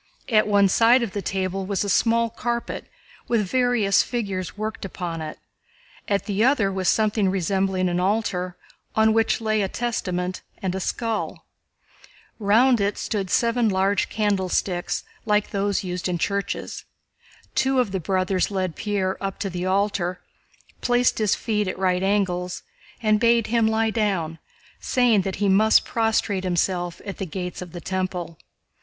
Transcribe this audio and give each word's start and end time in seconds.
At 0.29 0.47
one 0.47 0.67
side 0.67 1.03
of 1.03 1.11
the 1.11 1.21
table 1.21 1.63
was 1.67 1.83
a 1.83 1.87
small 1.87 2.31
carpet 2.31 2.87
with 3.27 3.45
various 3.47 4.01
figures 4.01 4.57
worked 4.57 4.83
upon 4.83 5.21
it, 5.21 5.37
at 6.07 6.25
the 6.25 6.43
other 6.43 6.71
was 6.71 6.89
something 6.89 7.29
resembling 7.29 7.87
an 7.87 7.99
altar 7.99 8.57
on 8.95 9.13
which 9.13 9.39
lay 9.41 9.61
a 9.61 9.67
Testament 9.67 10.41
and 10.59 10.73
a 10.73 10.79
skull. 10.79 11.45
Round 12.39 12.81
it 12.81 12.97
stood 12.97 13.29
seven 13.29 13.69
large 13.69 14.09
candlesticks 14.09 15.03
like 15.27 15.51
those 15.51 15.83
used 15.83 16.09
in 16.09 16.17
churches. 16.17 16.83
Two 17.53 17.79
of 17.79 17.91
the 17.91 17.99
brothers 17.99 18.49
led 18.49 18.75
Pierre 18.75 19.23
up 19.23 19.37
to 19.41 19.51
the 19.51 19.67
altar, 19.67 20.19
placed 20.81 21.19
his 21.19 21.35
feet 21.35 21.67
at 21.67 21.77
right 21.77 22.01
angles, 22.01 22.63
and 23.03 23.19
bade 23.19 23.45
him 23.53 23.67
lie 23.67 23.91
down, 23.91 24.39
saying 24.79 25.21
that 25.21 25.35
he 25.35 25.47
must 25.47 25.85
prostrate 25.85 26.43
himself 26.43 27.01
at 27.05 27.19
the 27.19 27.25
Gates 27.27 27.61
of 27.61 27.71
the 27.71 27.81
Temple. 27.81 28.39